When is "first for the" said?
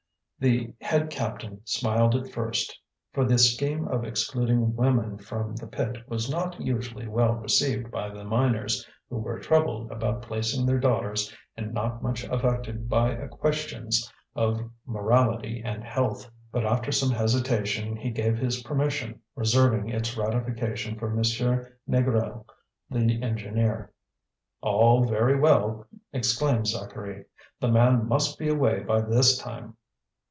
2.31-3.37